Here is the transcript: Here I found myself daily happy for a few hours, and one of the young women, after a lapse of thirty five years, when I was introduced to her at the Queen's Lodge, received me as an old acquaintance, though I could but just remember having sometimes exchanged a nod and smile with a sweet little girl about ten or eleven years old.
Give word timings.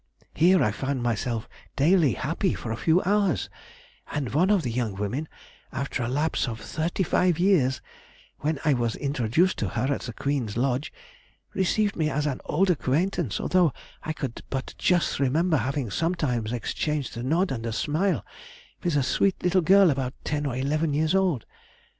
Here 0.33 0.63
I 0.63 0.71
found 0.71 1.03
myself 1.03 1.47
daily 1.75 2.13
happy 2.13 2.55
for 2.55 2.71
a 2.71 2.75
few 2.75 3.03
hours, 3.03 3.51
and 4.11 4.33
one 4.33 4.49
of 4.49 4.63
the 4.63 4.71
young 4.71 4.95
women, 4.95 5.27
after 5.71 6.01
a 6.01 6.07
lapse 6.07 6.47
of 6.47 6.59
thirty 6.59 7.03
five 7.03 7.37
years, 7.37 7.83
when 8.39 8.57
I 8.65 8.73
was 8.73 8.95
introduced 8.95 9.57
to 9.59 9.69
her 9.69 9.93
at 9.93 10.01
the 10.01 10.13
Queen's 10.13 10.57
Lodge, 10.57 10.91
received 11.53 11.95
me 11.95 12.09
as 12.09 12.25
an 12.25 12.41
old 12.45 12.71
acquaintance, 12.71 13.39
though 13.51 13.73
I 14.01 14.11
could 14.11 14.41
but 14.49 14.73
just 14.79 15.19
remember 15.19 15.57
having 15.57 15.91
sometimes 15.91 16.51
exchanged 16.51 17.15
a 17.15 17.21
nod 17.21 17.51
and 17.51 17.71
smile 17.71 18.25
with 18.83 18.95
a 18.95 19.03
sweet 19.03 19.43
little 19.43 19.61
girl 19.61 19.91
about 19.91 20.15
ten 20.23 20.47
or 20.47 20.55
eleven 20.55 20.95
years 20.95 21.13
old. 21.13 21.45